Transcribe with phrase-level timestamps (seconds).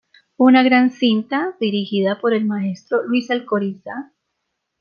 [0.37, 4.11] Una gran cinta dirigida por el maestro Luis Alcoriza.